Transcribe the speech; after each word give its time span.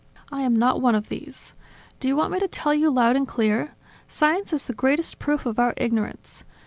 I 0.31 0.41
am 0.41 0.55
not 0.57 0.81
one 0.81 0.95
of 0.95 1.09
these. 1.09 1.53
Do 1.99 2.07
you 2.07 2.15
want 2.15 2.31
me 2.31 2.39
to 2.39 2.47
tell 2.47 2.73
you 2.73 2.89
loud 2.89 3.15
and 3.15 3.27
clear? 3.27 3.75
Science 4.07 4.51
is 4.51 4.65
the 4.65 4.73
greatest 4.73 5.19
proof 5.19 5.45
of 5.45 5.59
our 5.59 5.75
ignorance. 5.77 6.43